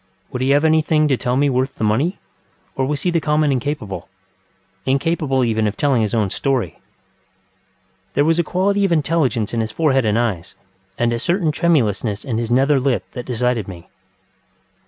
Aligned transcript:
Would 0.31 0.41
he 0.41 0.49
have 0.49 0.65
anything 0.65 1.07
to 1.09 1.15
tell 1.15 1.37
me 1.37 1.47
worth 1.47 1.75
the 1.75 1.83
money, 1.83 2.17
or 2.75 2.87
was 2.87 3.03
he 3.03 3.11
the 3.11 3.19
common 3.21 3.51
incapableŌĆöincapable 3.59 5.45
even 5.45 5.67
of 5.67 5.77
telling 5.77 6.01
his 6.01 6.15
own 6.15 6.31
story? 6.31 6.79
There 8.15 8.25
was 8.25 8.39
a 8.39 8.43
quality 8.43 8.83
of 8.83 8.91
intelligence 8.91 9.53
in 9.53 9.61
his 9.61 9.71
forehead 9.71 10.05
and 10.05 10.17
eyes, 10.17 10.55
and 10.97 11.13
a 11.13 11.19
certain 11.19 11.51
tremulousness 11.51 12.25
in 12.25 12.39
his 12.39 12.49
nether 12.49 12.79
lip 12.79 13.03
that 13.11 13.27
decided 13.27 13.67
me. 13.67 13.89